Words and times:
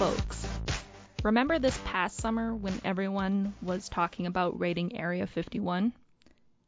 folks. 0.00 0.48
Remember 1.22 1.58
this 1.58 1.78
past 1.84 2.16
summer 2.16 2.54
when 2.54 2.80
everyone 2.86 3.52
was 3.60 3.90
talking 3.90 4.24
about 4.24 4.58
raiding 4.58 4.98
Area 4.98 5.26
51? 5.26 5.92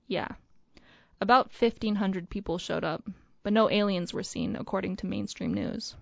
Yeah. 0.07 0.29
About 1.19 1.51
1,500 1.59 2.29
people 2.29 2.59
showed 2.59 2.85
up, 2.85 3.09
but 3.43 3.55
no 3.55 3.71
aliens 3.71 4.13
were 4.13 4.23
seen, 4.23 4.55
according 4.55 4.97
to 4.97 5.07
mainstream 5.07 5.55
news. 5.55 5.97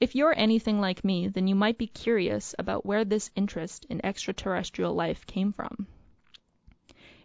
If 0.00 0.14
you're 0.14 0.32
anything 0.34 0.80
like 0.80 1.04
me, 1.04 1.28
then 1.28 1.48
you 1.48 1.54
might 1.54 1.76
be 1.76 1.86
curious 1.86 2.54
about 2.58 2.86
where 2.86 3.04
this 3.04 3.30
interest 3.36 3.84
in 3.90 4.02
extraterrestrial 4.02 4.94
life 4.94 5.26
came 5.26 5.52
from. 5.52 5.86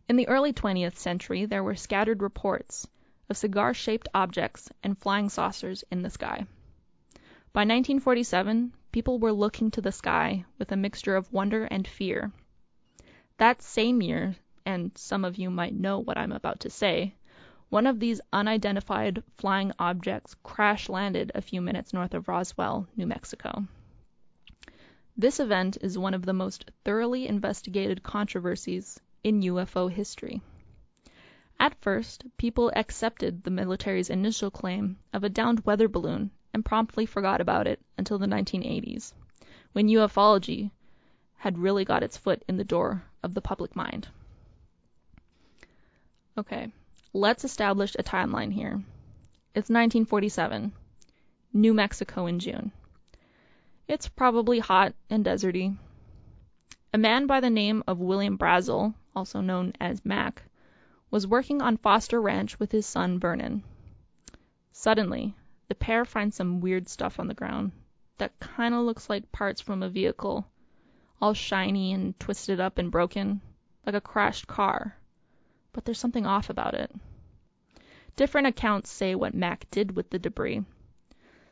In 0.09 0.17
the 0.17 0.27
early 0.27 0.51
20th 0.51 0.97
century, 0.97 1.45
there 1.45 1.63
were 1.63 1.75
scattered 1.75 2.21
reports 2.21 2.85
of 3.29 3.37
cigar 3.37 3.73
shaped 3.73 4.09
objects 4.13 4.69
and 4.83 4.97
flying 4.97 5.29
saucers 5.29 5.85
in 5.89 6.01
the 6.01 6.09
sky. 6.09 6.45
By 7.53 7.61
1947, 7.61 8.73
people 8.97 9.19
were 9.19 9.31
looking 9.31 9.69
to 9.69 9.79
the 9.79 9.91
sky 9.91 10.43
with 10.57 10.71
a 10.71 10.75
mixture 10.75 11.15
of 11.15 11.31
wonder 11.31 11.65
and 11.65 11.87
fear. 11.87 12.31
That 13.37 13.61
same 13.61 14.01
year, 14.01 14.35
and 14.65 14.91
some 14.97 15.23
of 15.23 15.37
you 15.37 15.51
might 15.51 15.75
know 15.75 15.99
what 15.99 16.17
I'm 16.17 16.31
about 16.31 16.61
to 16.61 16.71
say, 16.71 17.13
one 17.69 17.85
of 17.85 17.99
these 17.99 18.21
unidentified 18.33 19.21
flying 19.37 19.71
objects 19.77 20.35
crash 20.41 20.89
landed 20.89 21.31
a 21.35 21.43
few 21.43 21.61
minutes 21.61 21.93
north 21.93 22.15
of 22.15 22.27
Roswell, 22.27 22.87
New 22.95 23.05
Mexico. 23.05 23.67
This 25.15 25.39
event 25.39 25.77
is 25.79 25.95
one 25.95 26.15
of 26.15 26.25
the 26.25 26.33
most 26.33 26.71
thoroughly 26.83 27.27
investigated 27.27 28.01
controversies 28.01 28.99
in 29.23 29.41
UFO 29.41 29.91
history. 29.91 30.41
At 31.59 31.79
first, 31.81 32.25
people 32.37 32.71
accepted 32.75 33.43
the 33.43 33.51
military's 33.51 34.09
initial 34.09 34.49
claim 34.49 34.97
of 35.13 35.23
a 35.23 35.29
downed 35.29 35.63
weather 35.67 35.87
balloon 35.87 36.31
and 36.57 36.65
promptly 36.65 37.05
forgot 37.05 37.39
about 37.39 37.67
it 37.67 37.79
until 37.99 38.17
the 38.17 38.25
1980s, 38.25 39.13
when 39.73 39.87
ufology 39.89 40.71
had 41.35 41.59
really 41.59 41.85
got 41.85 42.01
its 42.01 42.17
foot 42.17 42.41
in 42.47 42.57
the 42.57 42.63
door 42.63 43.03
of 43.21 43.35
the 43.35 43.41
public 43.41 43.75
mind. 43.75 44.07
Okay, 46.35 46.71
let's 47.13 47.45
establish 47.45 47.95
a 47.99 48.01
timeline 48.01 48.51
here. 48.51 48.81
It's 49.53 49.69
1947, 49.69 50.73
New 51.53 51.75
Mexico 51.75 52.25
in 52.25 52.39
June. 52.39 52.71
It's 53.87 54.07
probably 54.07 54.57
hot 54.57 54.95
and 55.11 55.23
deserty. 55.23 55.77
A 56.91 56.97
man 56.97 57.27
by 57.27 57.39
the 57.39 57.51
name 57.51 57.83
of 57.85 57.99
William 57.99 58.35
Brazel 58.35 58.95
also 59.15 59.41
known 59.41 59.73
as 59.79 60.03
Mac, 60.03 60.41
was 61.11 61.27
working 61.27 61.61
on 61.61 61.77
Foster 61.77 62.19
Ranch 62.19 62.59
with 62.59 62.71
his 62.71 62.87
son 62.87 63.19
Vernon. 63.19 63.63
Suddenly, 64.71 65.35
the 65.67 65.75
pair 65.75 66.05
find 66.05 66.33
some 66.33 66.61
weird 66.61 66.87
stuff 66.87 67.19
on 67.19 67.27
the 67.27 67.33
ground 67.33 67.71
that 68.17 68.39
kind 68.39 68.73
of 68.73 68.81
looks 68.81 69.09
like 69.09 69.31
parts 69.31 69.61
from 69.61 69.83
a 69.83 69.89
vehicle, 69.89 70.47
all 71.21 71.33
shiny 71.33 71.93
and 71.93 72.19
twisted 72.19 72.59
up 72.59 72.77
and 72.77 72.91
broken, 72.91 73.41
like 73.85 73.95
a 73.95 74.01
crashed 74.01 74.47
car. 74.47 74.95
But 75.73 75.85
there's 75.85 75.99
something 75.99 76.25
off 76.25 76.49
about 76.49 76.73
it. 76.73 76.91
Different 78.15 78.47
accounts 78.47 78.89
say 78.89 79.13
what 79.13 79.35
Mac 79.35 79.69
did 79.69 79.95
with 79.95 80.09
the 80.09 80.19
debris. 80.19 80.65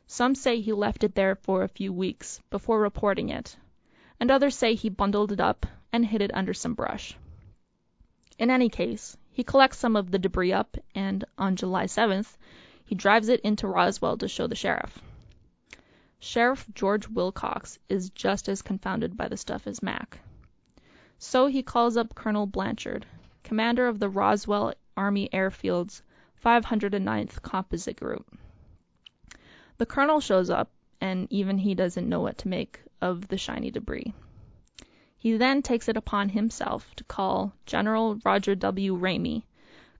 Some 0.07 0.33
say 0.33 0.61
he 0.61 0.73
left 0.73 1.03
it 1.03 1.15
there 1.15 1.35
for 1.35 1.63
a 1.63 1.67
few 1.67 1.91
weeks 1.93 2.41
before 2.49 2.79
reporting 2.79 3.29
it, 3.29 3.57
and 4.19 4.31
others 4.31 4.55
say 4.55 4.75
he 4.75 4.89
bundled 4.89 5.31
it 5.31 5.39
up 5.39 5.65
and 5.91 6.05
hid 6.05 6.21
it 6.21 6.33
under 6.33 6.53
some 6.53 6.73
brush. 6.73 7.15
In 8.37 8.49
any 8.49 8.69
case, 8.69 9.17
he 9.31 9.43
collects 9.43 9.77
some 9.77 9.95
of 9.95 10.11
the 10.11 10.19
debris 10.19 10.53
up, 10.53 10.77
and 10.95 11.25
on 11.37 11.55
July 11.55 11.85
7th 11.85 12.37
he 12.85 12.95
drives 12.95 13.29
it 13.29 13.41
into 13.41 13.67
Roswell 13.67 14.17
to 14.17 14.27
show 14.27 14.47
the 14.47 14.55
sheriff. 14.55 14.99
Sheriff 16.19 16.65
George 16.73 17.07
Wilcox 17.07 17.77
is 17.89 18.11
just 18.11 18.47
as 18.47 18.61
confounded 18.61 19.17
by 19.17 19.27
the 19.27 19.37
stuff 19.37 19.67
as 19.67 19.83
Mac. 19.83 20.19
So 21.17 21.47
he 21.47 21.63
calls 21.63 21.97
up 21.97 22.15
Colonel 22.15 22.45
Blanchard, 22.45 23.05
commander 23.43 23.87
of 23.87 23.99
the 23.99 24.09
Roswell 24.09 24.73
Army 24.95 25.29
Airfield's 25.33 26.03
509th 26.43 27.41
Composite 27.41 27.97
Group. 27.97 28.37
The 29.77 29.85
colonel 29.85 30.19
shows 30.19 30.49
up, 30.49 30.71
and 31.01 31.27
even 31.31 31.57
he 31.57 31.75
doesn't 31.75 32.07
know 32.07 32.21
what 32.21 32.37
to 32.39 32.47
make 32.47 32.81
of 33.01 33.27
the 33.27 33.37
shiny 33.37 33.71
debris. 33.71 34.13
He 35.17 35.37
then 35.37 35.61
takes 35.63 35.89
it 35.89 35.97
upon 35.97 36.29
himself 36.29 36.95
to 36.95 37.03
call 37.03 37.53
General 37.65 38.19
Roger 38.23 38.55
W. 38.55 38.95
Ramey, 38.95 39.43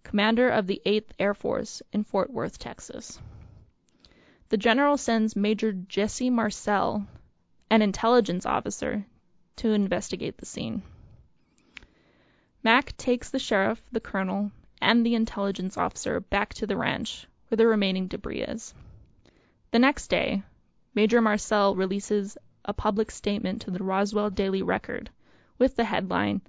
commander 0.05 0.47
of 0.47 0.67
the 0.67 0.81
Eighth 0.85 1.11
Air 1.19 1.33
Force 1.33 1.81
in 1.91 2.03
Fort 2.05 2.31
Worth, 2.31 2.57
Texas. 2.57 3.19
The 4.47 4.57
general 4.57 4.95
sends 4.95 5.35
Major 5.35 5.73
Jesse 5.73 6.29
Marcel, 6.29 7.05
an 7.69 7.81
intelligence 7.81 8.45
officer, 8.45 9.05
to 9.57 9.73
investigate 9.73 10.37
the 10.37 10.45
scene. 10.45 10.83
Mac 12.63 12.95
takes 12.97 13.29
the 13.29 13.39
sheriff, 13.39 13.81
the 13.91 13.99
colonel, 13.99 14.51
and 14.79 15.05
the 15.05 15.15
intelligence 15.15 15.75
officer 15.75 16.19
back 16.19 16.53
to 16.53 16.67
the 16.67 16.77
ranch 16.77 17.27
where 17.47 17.57
the 17.57 17.67
remaining 17.67 18.07
debris 18.07 18.41
is. 18.41 18.73
The 19.71 19.79
next 19.79 20.07
day, 20.07 20.43
Major 20.93 21.21
Marcel 21.21 21.75
releases 21.75 22.37
a 22.63 22.73
public 22.73 23.09
statement 23.11 23.63
to 23.63 23.71
the 23.71 23.83
Roswell 23.83 24.29
Daily 24.29 24.61
Record 24.61 25.09
with 25.57 25.75
the 25.75 25.85
headline 25.85 26.41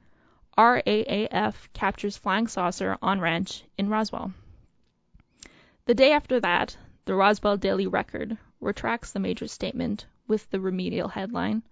RAAF 0.56 1.68
captures 1.72 2.16
flying 2.16 2.46
saucer 2.46 2.96
on 3.02 3.20
ranch 3.20 3.64
in 3.76 3.88
Roswell. 3.88 4.32
The 5.84 5.94
day 5.94 6.12
after 6.12 6.40
that, 6.40 6.76
the 7.04 7.14
Roswell 7.14 7.56
Daily 7.56 7.86
Record 7.86 8.38
retracts 8.60 9.12
the 9.12 9.20
major 9.20 9.46
statement 9.46 10.06
with 10.26 10.50
the 10.50 10.60
remedial 10.60 11.08
headline 11.08 11.62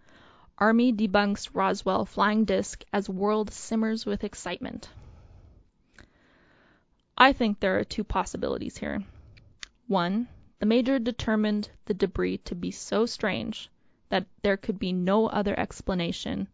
Army 0.59 0.93
debunks 0.93 1.53
Roswell 1.53 2.05
flying 2.05 2.45
disc 2.45 2.85
as 2.93 3.09
world 3.09 3.51
simmers 3.51 4.07
with 4.07 4.23
excitement. 4.23 4.89
I 7.19 7.33
think 7.33 7.59
there 7.59 7.77
are 7.79 7.85
two 7.85 8.05
possibilities 8.05 8.77
here. 8.77 9.03
One, 9.89 10.29
the 10.61 10.67
major 10.67 11.01
determined 11.01 11.71
the 11.87 11.95
debris 11.95 12.39
to 12.39 12.55
be 12.55 12.71
so 12.71 13.05
strange 13.05 13.69
that 14.11 14.27
there 14.43 14.57
could 14.57 14.79
be 14.79 14.93
no 14.93 15.27
other 15.27 15.59
explanation 15.59 16.47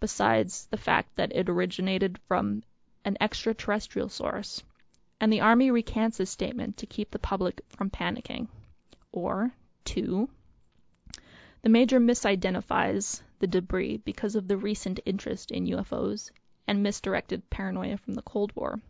besides 0.00 0.66
the 0.66 0.76
fact 0.76 1.16
that 1.16 1.32
it 1.34 1.48
originated 1.48 2.18
from 2.28 2.62
an 3.04 3.16
extraterrestrial 3.20 4.08
source, 4.08 4.62
and 5.20 5.32
the 5.32 5.40
Army 5.40 5.70
recants 5.70 6.18
his 6.18 6.30
statement 6.30 6.76
to 6.76 6.86
keep 6.86 7.10
the 7.10 7.18
public 7.18 7.60
from 7.68 7.90
panicking. 7.90 8.48
Or, 9.12 9.52
two, 9.84 10.28
the 11.62 11.68
Major 11.68 11.98
misidentifies 11.98 13.22
the 13.40 13.46
debris 13.46 13.96
because 13.98 14.36
of 14.36 14.46
the 14.46 14.56
recent 14.56 15.00
interest 15.04 15.50
in 15.50 15.66
UFOs 15.66 16.30
and 16.66 16.82
misdirected 16.82 17.48
paranoia 17.50 17.96
from 17.96 18.14
the 18.14 18.22
Cold 18.22 18.54
War, 18.54 18.80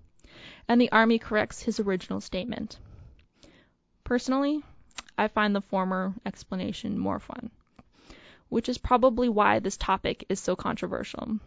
and 0.68 0.80
the 0.80 0.92
Army 0.92 1.18
corrects 1.18 1.62
his 1.62 1.80
original 1.80 2.20
statement. 2.20 2.78
Personally, 4.04 4.62
I 5.16 5.28
find 5.28 5.54
the 5.54 5.60
former 5.60 6.14
explanation 6.26 6.98
more 6.98 7.18
fun 7.18 7.50
which 8.48 8.68
is 8.68 8.78
probably 8.78 9.28
why 9.28 9.58
this 9.58 9.76
topic 9.76 10.24
is 10.28 10.40
so 10.40 10.56
controversial. 10.56 11.38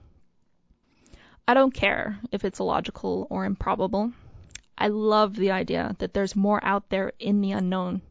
I 1.47 1.53
don't 1.53 1.73
care 1.73 2.19
if 2.31 2.45
it's 2.45 2.59
illogical 2.59 3.27
or 3.29 3.45
improbable. 3.45 4.13
I 4.77 4.87
love 4.87 5.35
the 5.35 5.51
idea 5.51 5.95
that 5.99 6.13
there's 6.13 6.35
more 6.35 6.63
out 6.63 6.89
there 6.89 7.13
in 7.19 7.41
the 7.41 7.51
unknown 7.51 8.01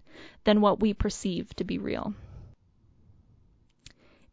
than 0.44 0.60
what 0.60 0.80
we 0.80 0.94
perceive 0.94 1.54
to 1.56 1.64
be 1.64 1.78
real. 1.78 2.14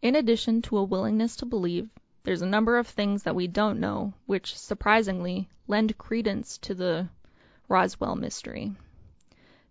In 0.01 0.15
addition 0.15 0.61
to 0.63 0.77
a 0.77 0.83
willingness 0.83 1.35
to 1.37 1.45
believe, 1.45 1.89
there's 2.23 2.41
a 2.41 2.47
number 2.47 2.77
of 2.77 2.87
things 2.87 3.23
that 3.23 3.35
we 3.35 3.47
don't 3.47 3.79
know 3.79 4.13
which, 4.25 4.57
surprisingly, 4.57 5.49
lend 5.67 5.97
credence 5.97 6.57
to 6.59 6.73
the 6.73 7.09
Roswell 7.69 8.15
mystery 8.15 8.75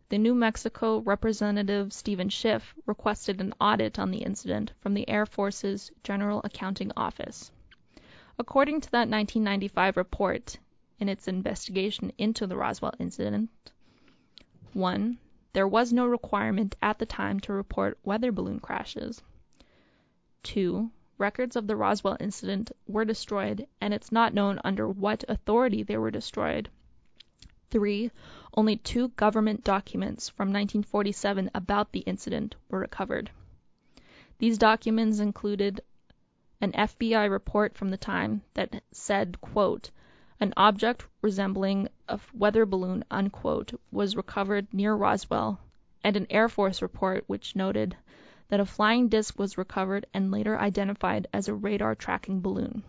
the 0.08 0.18
New 0.18 0.34
Mexico 0.34 0.98
Representative 1.00 1.92
Stephen 1.92 2.28
Schiff 2.28 2.74
requested 2.86 3.40
an 3.40 3.52
audit 3.60 3.98
on 3.98 4.12
the 4.12 4.22
incident 4.22 4.72
from 4.80 4.94
the 4.94 5.08
Air 5.08 5.26
Force's 5.26 5.90
General 6.04 6.40
Accounting 6.44 6.92
Office. 6.96 7.50
According 8.38 8.82
to 8.82 8.90
that 8.92 9.08
1995 9.08 9.96
report, 9.96 10.58
in 11.00 11.08
its 11.08 11.26
investigation 11.26 12.12
into 12.18 12.46
the 12.46 12.56
Roswell 12.56 12.94
incident, 13.00 13.50
1. 14.74 15.18
There 15.52 15.66
was 15.66 15.92
no 15.92 16.06
requirement 16.06 16.76
at 16.80 16.98
the 16.98 17.06
time 17.06 17.40
to 17.40 17.52
report 17.52 17.98
weather 18.04 18.30
balloon 18.30 18.60
crashes. 18.60 19.22
2. 20.44 20.88
Records 21.18 21.56
of 21.56 21.66
the 21.66 21.74
Roswell 21.74 22.16
incident 22.20 22.70
were 22.86 23.04
destroyed, 23.04 23.66
and 23.80 23.92
it's 23.92 24.12
not 24.12 24.34
known 24.34 24.60
under 24.62 24.88
what 24.88 25.24
authority 25.28 25.82
they 25.82 25.96
were 25.96 26.10
destroyed. 26.10 26.70
3. 27.70 28.10
Only 28.54 28.76
two 28.76 29.08
government 29.08 29.64
documents 29.64 30.28
from 30.28 30.48
1947 30.48 31.50
about 31.54 31.92
the 31.92 32.00
incident 32.00 32.54
were 32.68 32.78
recovered. 32.78 33.30
These 34.38 34.58
documents 34.58 35.18
included 35.18 35.80
an 36.60 36.72
FBI 36.72 37.30
report 37.30 37.76
from 37.76 37.90
the 37.90 37.96
time 37.96 38.42
that 38.54 38.82
said, 38.92 39.40
quote, 39.40 39.90
an 40.40 40.52
object 40.56 41.06
resembling 41.22 41.88
a 42.08 42.20
weather 42.34 42.66
balloon, 42.66 43.04
unquote, 43.10 43.78
was 43.90 44.16
recovered 44.16 44.72
near 44.72 44.94
Roswell 44.94 45.58
and 46.04 46.16
an 46.16 46.26
Air 46.30 46.48
Force 46.48 46.82
report 46.82 47.24
which 47.26 47.56
noted 47.56 47.96
that 48.48 48.60
a 48.60 48.66
flying 48.66 49.08
disc 49.08 49.38
was 49.38 49.58
recovered 49.58 50.06
and 50.14 50.30
later 50.30 50.58
identified 50.58 51.26
as 51.32 51.48
a 51.48 51.54
radar 51.54 51.94
tracking 51.94 52.40
balloon. 52.40 52.82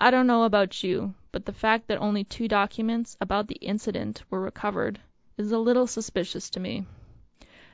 I 0.00 0.10
don't 0.10 0.26
know 0.26 0.44
about 0.44 0.82
you, 0.82 1.14
but 1.30 1.44
the 1.44 1.52
fact 1.52 1.86
that 1.88 1.98
only 1.98 2.24
two 2.24 2.48
documents 2.48 3.16
about 3.20 3.48
the 3.48 3.56
incident 3.56 4.22
were 4.30 4.40
recovered 4.40 4.98
is 5.36 5.52
a 5.52 5.58
little 5.58 5.86
suspicious 5.86 6.48
to 6.50 6.58
me. 6.60 6.86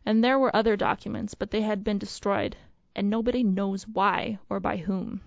And 0.05 0.23
there 0.23 0.39
were 0.39 0.55
other 0.55 0.77
documents, 0.77 1.35
but 1.35 1.51
they 1.51 1.63
had 1.63 1.85
been 1.85 1.99
destroyed, 1.99 2.57
and 2.97 3.09
nobody 3.09 3.43
knows 3.43 3.87
why 3.87 4.39
or 4.49 4.61
by 4.61 4.77
whom. 4.77 5.21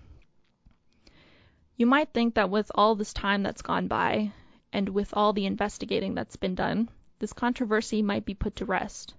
You 1.76 1.86
might 1.86 2.12
think 2.12 2.34
that 2.34 2.50
with 2.50 2.70
all 2.74 2.94
this 2.94 3.12
time 3.12 3.42
that's 3.42 3.62
gone 3.62 3.88
by, 3.88 4.32
and 4.72 4.88
with 4.88 5.14
all 5.16 5.32
the 5.32 5.46
investigating 5.46 6.14
that's 6.14 6.36
been 6.36 6.54
done, 6.54 6.90
this 7.20 7.32
controversy 7.32 8.02
might 8.02 8.24
be 8.24 8.34
put 8.34 8.56
to 8.56 8.64
rest. 8.64 9.14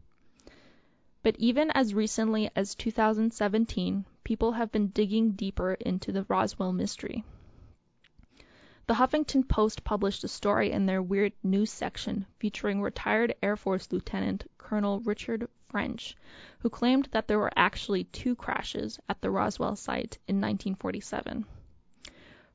But 1.24 1.36
even 1.38 1.72
as 1.72 1.94
recently 1.94 2.50
as 2.56 2.76
2017, 2.76 4.06
people 4.24 4.52
have 4.52 4.72
been 4.72 4.88
digging 4.88 5.32
deeper 5.32 5.74
into 5.74 6.12
the 6.12 6.26
Roswell 6.30 6.72
mystery. 6.72 7.24
The 8.90 8.96
Huffington 8.96 9.44
Post 9.48 9.84
published 9.84 10.24
a 10.24 10.28
story 10.28 10.72
in 10.72 10.88
their 10.88 11.00
Weird 11.00 11.34
News 11.44 11.72
section 11.72 12.26
featuring 12.40 12.82
retired 12.82 13.36
Air 13.44 13.56
Force 13.56 13.92
Lieutenant 13.92 14.50
Colonel 14.58 15.00
Richard 15.02 15.48
French, 15.68 16.18
who 16.62 16.72
claimed 16.72 17.08
that 17.12 17.28
there 17.28 17.38
were 17.38 17.52
actually 17.56 18.06
two 18.06 18.34
crashes 18.36 19.00
at 19.08 19.22
the 19.22 19.30
Roswell 19.30 19.76
site 19.76 20.18
in 20.28 20.38
1947. 20.38 21.46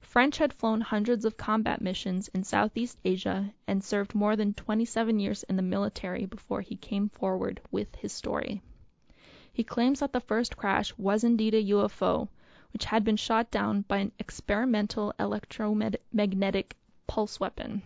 French 0.01 0.39
had 0.39 0.53
flown 0.53 0.81
hundreds 0.81 1.25
of 1.25 1.37
combat 1.37 1.81
missions 1.81 2.27
in 2.35 2.43
Southeast 2.43 2.99
Asia 3.05 3.55
and 3.69 3.85
served 3.85 4.13
more 4.13 4.35
than 4.35 4.55
27 4.55 5.21
years 5.21 5.45
in 5.45 5.55
the 5.55 5.63
military 5.63 6.27
before 6.27 6.63
he 6.63 6.75
came 6.75 7.11
forward 7.11 7.61
with 7.71 7.95
his 7.95 8.13
story. 8.13 8.61
He 9.53 9.63
claims 9.63 10.01
that 10.01 10.13
the 10.13 10.19
first 10.19 10.57
crash 10.57 10.93
was 10.99 11.23
indeed 11.23 11.55
a 11.55 11.63
UFO, 11.67 12.27
which 12.75 12.85
had 12.87 13.05
been 13.05 13.17
shot 13.17 13.51
down 13.53 13.83
by 13.83 13.99
an 13.99 14.11
experimental 14.19 15.15
electromagnetic 15.21 16.77
pulse 17.07 17.39
weapon. 17.39 17.81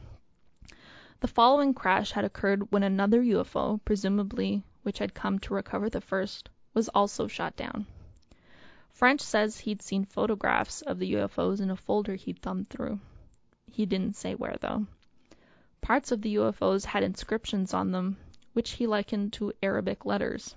The 1.21 1.29
following 1.29 1.75
crash 1.75 2.11
had 2.13 2.25
occurred 2.25 2.73
when 2.73 2.83
another 2.83 3.23
UFO, 3.23 3.81
presumably 3.85 4.63
which 4.83 4.99
had 4.99 5.13
come 5.13 5.39
to 5.41 5.53
recover 5.53 5.91
the 5.91 6.01
first, 6.01 6.49
was 6.73 6.89
also 6.89 7.27
shot 7.27 7.55
down. 7.55 7.87
French 8.91 9.21
says 9.21 9.59
he'd 9.61 9.83
seen 9.83 10.07
photographs 10.07 10.81
of 10.81 10.99
the 10.99 11.13
UFOs 11.13 11.61
in 11.61 11.71
a 11.71 11.77
folder 11.77 12.15
he'd 12.15 12.41
thumbed 12.41 12.71
through. 12.71 12.99
He 13.71 13.85
didn't 13.85 14.17
say 14.17 14.35
where, 14.35 14.57
though. 14.59 14.87
Parts 15.83 16.13
of 16.13 16.23
the 16.23 16.37
UFOs 16.37 16.87
had 16.87 17.03
inscriptions 17.03 17.75
on 17.75 17.93
them, 17.93 18.17
which 18.55 18.71
he 18.71 18.87
likened 18.87 19.35
to 19.35 19.53
Arabic 19.63 20.07
letters. 20.07 20.55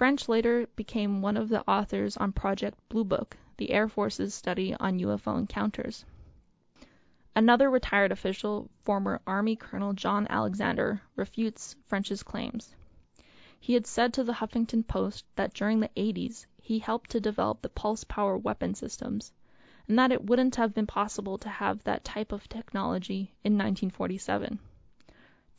French 0.00 0.30
later 0.30 0.66
became 0.76 1.20
one 1.20 1.36
of 1.36 1.50
the 1.50 1.62
authors 1.68 2.16
on 2.16 2.32
Project 2.32 2.78
Blue 2.88 3.04
Book, 3.04 3.36
the 3.58 3.70
Air 3.70 3.86
Force's 3.86 4.32
study 4.32 4.74
on 4.80 4.98
UFO 4.98 5.36
encounters. 5.38 6.06
Another 7.36 7.68
retired 7.68 8.10
official, 8.10 8.70
former 8.82 9.20
Army 9.26 9.56
Colonel 9.56 9.92
John 9.92 10.26
Alexander, 10.30 11.02
refutes 11.16 11.76
French's 11.86 12.22
claims. 12.22 12.74
He 13.58 13.74
had 13.74 13.86
said 13.86 14.14
to 14.14 14.24
the 14.24 14.32
Huffington 14.32 14.84
Post 14.84 15.26
that 15.36 15.52
during 15.52 15.80
the 15.80 15.90
80s 15.94 16.46
he 16.56 16.78
helped 16.78 17.10
to 17.10 17.20
develop 17.20 17.60
the 17.60 17.68
pulse 17.68 18.04
power 18.04 18.38
weapon 18.38 18.74
systems, 18.74 19.34
and 19.86 19.98
that 19.98 20.12
it 20.12 20.24
wouldn't 20.24 20.56
have 20.56 20.72
been 20.72 20.86
possible 20.86 21.36
to 21.36 21.50
have 21.50 21.84
that 21.84 22.04
type 22.04 22.32
of 22.32 22.48
technology 22.48 23.34
in 23.44 23.52
1947. 23.58 24.60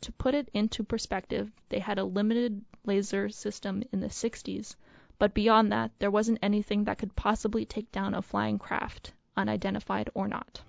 To 0.02 0.12
put 0.12 0.34
it 0.34 0.48
into 0.52 0.82
perspective, 0.82 1.52
they 1.68 1.78
had 1.78 1.98
a 1.98 2.04
limited 2.04 2.64
laser 2.84 3.28
system 3.28 3.84
in 3.92 4.00
the 4.00 4.08
60s, 4.08 4.74
but 5.16 5.32
beyond 5.32 5.70
that 5.70 5.92
there 6.00 6.10
wasn't 6.10 6.40
anything 6.42 6.84
that 6.84 6.98
could 6.98 7.14
possibly 7.14 7.64
take 7.64 7.92
down 7.92 8.12
a 8.12 8.20
flying 8.20 8.58
craft, 8.58 9.12
unidentified 9.36 10.10
or 10.12 10.26
not. 10.26 10.60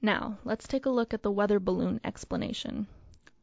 Now, 0.00 0.38
let's 0.44 0.68
take 0.68 0.86
a 0.86 0.90
look 0.90 1.12
at 1.12 1.24
the 1.24 1.32
weather 1.32 1.58
balloon 1.58 2.00
explanation. 2.04 2.86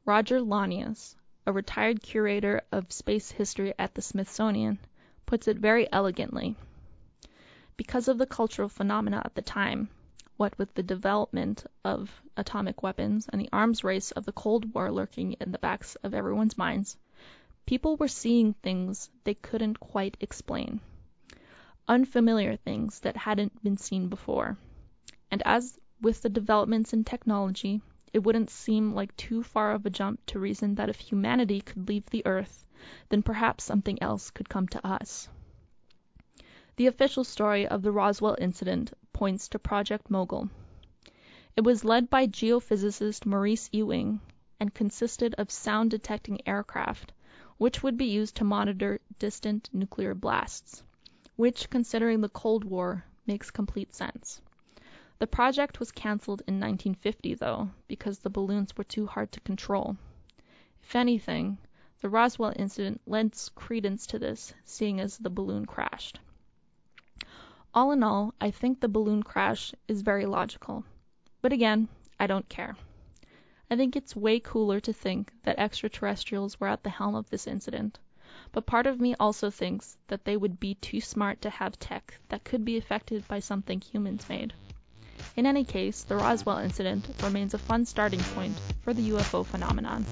Roger 0.06 0.40
Launius, 0.40 1.18
a 1.46 1.52
retired 1.52 2.02
curator 2.02 2.62
of 2.72 2.94
space 2.94 3.30
history 3.30 3.74
at 3.78 3.94
the 3.94 4.02
Smithsonian, 4.02 4.80
puts 5.26 5.50
it 5.50 5.58
very 5.58 5.92
elegantly. 5.92 6.56
Because 7.76 8.08
of 8.08 8.18
the 8.18 8.26
cultural 8.26 8.70
phenomena 8.70 9.22
at 9.26 9.36
the 9.36 9.42
time, 9.42 9.90
what 10.38 10.58
with 10.58 10.74
the 10.74 10.84
development 10.84 11.66
of 11.84 12.22
atomic 12.36 12.84
weapons 12.84 13.28
and 13.30 13.40
the 13.40 13.50
arms 13.54 13.84
race 13.84 14.12
of 14.12 14.26
the 14.26 14.32
Cold 14.32 14.74
War 14.74 14.92
lurking 14.92 15.34
in 15.34 15.52
the 15.52 15.60
backs 15.60 15.96
of 16.04 16.14
everyone's 16.14 16.58
minds, 16.58 16.98
people 17.66 17.96
were 17.96 18.08
seeing 18.08 18.54
things 18.54 19.10
they 19.24 19.34
couldn't 19.34 19.80
quite 19.80 20.18
explain. 20.20 20.82
Unfamiliar 21.88 22.56
things 22.56 23.00
that 23.00 23.16
hadn't 23.16 23.64
been 23.64 23.78
seen 23.78 24.10
before. 24.10 24.58
And 25.32 25.42
as 25.46 25.80
with 26.02 26.22
the 26.22 26.30
developments 26.30 26.94
in 26.94 27.04
technology, 27.04 27.82
it 28.12 28.24
wouldn't 28.24 28.50
seem 28.50 28.94
like 28.94 29.16
too 29.18 29.44
far 29.44 29.72
of 29.72 29.86
a 29.86 29.90
jump 29.90 30.26
to 30.28 30.40
reason 30.40 30.76
that 30.76 30.90
if 30.90 31.00
humanity 31.00 31.62
could 31.62 31.88
leave 31.88 32.06
the 32.08 32.26
earth, 32.26 32.66
then 33.10 33.24
perhaps 33.24 33.64
something 33.64 34.02
else 34.02 34.32
could 34.32 34.50
come 34.50 34.68
to 34.68 34.86
us. 34.86 35.30
The 36.76 36.88
official 36.88 37.24
story 37.24 37.68
of 37.68 37.82
the 37.82 37.92
Roswell 37.92 38.36
incident 38.40 38.94
points 39.16 39.48
to 39.48 39.58
Project 39.58 40.12
Mogul. 40.12 40.50
It 41.56 41.64
was 41.64 41.86
led 41.86 42.10
by 42.10 42.28
geophysicist 42.28 43.26
Maurice 43.26 43.70
Ewing 43.72 44.20
and 44.60 44.74
consisted 44.74 45.34
of 45.38 45.50
sound 45.50 45.92
detecting 45.92 46.46
aircraft, 46.46 47.14
which 47.58 47.82
would 47.82 47.96
be 47.96 48.08
used 48.08 48.36
to 48.36 48.44
monitor 48.44 49.00
distant 49.18 49.70
nuclear 49.72 50.14
blasts, 50.14 50.84
which, 51.38 51.70
considering 51.70 52.20
the 52.20 52.28
Cold 52.28 52.66
War, 52.66 53.06
makes 53.26 53.52
complete 53.52 53.96
sense. 53.96 54.42
The 55.20 55.28
project 55.28 55.80
was 55.80 55.94
cancelled 55.94 56.42
in 56.46 56.56
1950, 56.56 57.36
though, 57.36 57.70
because 57.88 58.20
the 58.20 58.30
balloons 58.30 58.76
were 58.76 58.84
too 58.84 59.08
hard 59.08 59.32
to 59.32 59.40
control. 59.40 59.96
If 60.84 60.94
anything, 60.94 61.58
the 62.02 62.10
Roswell 62.10 62.52
incident 62.58 63.00
lends 63.08 63.48
credence 63.56 64.08
to 64.08 64.20
this, 64.20 64.54
seeing 64.66 65.00
as 65.00 65.18
the 65.18 65.30
balloon 65.30 65.66
crashed. 65.66 66.20
All 67.76 67.92
in 67.92 68.04
all, 68.04 68.34
I 68.40 68.52
think 68.52 68.80
the 68.80 68.88
balloon 68.88 69.22
crash 69.22 69.76
is 69.90 70.02
very 70.02 70.26
logical. 70.26 70.86
But 71.42 71.52
again, 71.52 71.90
I 72.18 72.26
don't 72.26 72.48
care. 72.48 72.78
I 73.70 73.76
think 73.76 73.98
it's 73.98 74.16
way 74.16 74.40
cooler 74.40 74.80
to 74.80 74.94
think 74.94 75.34
that 75.44 75.60
extraterrestrials 75.60 76.58
were 76.58 76.70
at 76.70 76.84
the 76.84 76.90
helm 76.90 77.16
of 77.16 77.30
this 77.30 77.48
incident. 77.48 78.00
But 78.54 78.66
part 78.66 78.88
of 78.88 79.02
me 79.02 79.14
also 79.20 79.50
thinks 79.50 79.98
that 80.08 80.24
they 80.24 80.38
would 80.38 80.58
be 80.58 80.76
too 80.76 81.02
smart 81.02 81.42
to 81.42 81.50
have 81.50 81.78
tech 81.78 82.18
that 82.30 82.46
could 82.46 82.64
be 82.64 82.78
affected 82.78 83.28
by 83.28 83.40
something 83.40 83.82
humans 83.82 84.30
made. 84.30 84.54
In 85.36 85.46
any 85.46 85.66
case, 85.66 86.04
the 86.04 86.16
Roswell 86.16 86.60
incident 86.60 87.10
remains 87.22 87.54
a 87.54 87.58
fun 87.58 87.84
starting 87.84 88.22
point 88.22 88.58
for 88.84 88.94
the 88.94 89.10
UFO 89.10 89.46
phenomenon. 89.46 90.06